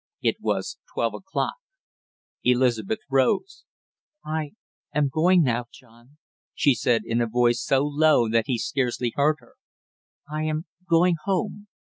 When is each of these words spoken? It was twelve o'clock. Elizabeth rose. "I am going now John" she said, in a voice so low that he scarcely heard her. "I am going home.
It 0.23 0.37
was 0.39 0.79
twelve 0.95 1.13
o'clock. 1.13 1.57
Elizabeth 2.43 3.01
rose. 3.07 3.65
"I 4.25 4.53
am 4.95 5.09
going 5.09 5.43
now 5.43 5.65
John" 5.71 6.17
she 6.55 6.73
said, 6.73 7.03
in 7.05 7.21
a 7.21 7.27
voice 7.27 7.61
so 7.61 7.83
low 7.85 8.27
that 8.27 8.45
he 8.47 8.57
scarcely 8.57 9.13
heard 9.15 9.35
her. 9.41 9.53
"I 10.27 10.45
am 10.45 10.65
going 10.89 11.17
home. 11.25 11.67